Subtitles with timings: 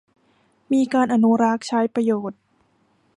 [0.73, 2.39] มีการอนุรักษ์ใช้ประโยชน์